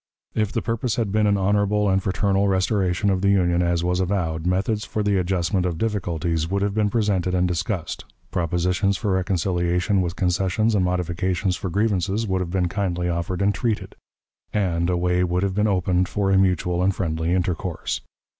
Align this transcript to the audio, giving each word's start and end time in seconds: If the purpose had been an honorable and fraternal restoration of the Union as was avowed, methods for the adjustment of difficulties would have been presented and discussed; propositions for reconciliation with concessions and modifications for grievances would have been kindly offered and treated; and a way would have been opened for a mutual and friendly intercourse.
If 0.33 0.51
the 0.51 0.63
purpose 0.63 0.95
had 0.95 1.11
been 1.11 1.27
an 1.27 1.37
honorable 1.37 1.87
and 1.87 2.01
fraternal 2.01 2.47
restoration 2.47 3.11
of 3.11 3.21
the 3.21 3.29
Union 3.29 3.61
as 3.61 3.83
was 3.83 3.99
avowed, 3.99 4.47
methods 4.47 4.83
for 4.83 5.03
the 5.03 5.17
adjustment 5.17 5.63
of 5.63 5.77
difficulties 5.77 6.49
would 6.49 6.63
have 6.63 6.73
been 6.73 6.89
presented 6.89 7.35
and 7.35 7.47
discussed; 7.47 8.03
propositions 8.31 8.97
for 8.97 9.11
reconciliation 9.11 10.01
with 10.01 10.15
concessions 10.15 10.73
and 10.73 10.83
modifications 10.83 11.55
for 11.55 11.69
grievances 11.69 12.25
would 12.25 12.41
have 12.41 12.49
been 12.49 12.67
kindly 12.67 13.09
offered 13.09 13.43
and 13.43 13.53
treated; 13.53 13.93
and 14.51 14.89
a 14.89 14.97
way 14.97 15.23
would 15.23 15.43
have 15.43 15.53
been 15.53 15.67
opened 15.67 16.09
for 16.09 16.31
a 16.31 16.37
mutual 16.39 16.81
and 16.81 16.95
friendly 16.95 17.31
intercourse. 17.31 18.01